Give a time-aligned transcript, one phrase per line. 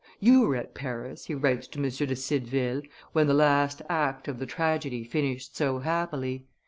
[0.19, 1.83] "You were at Paris," he writes to M.
[1.83, 2.81] de Cideville,
[3.13, 6.47] "when the last act of the tragedy finished so happily.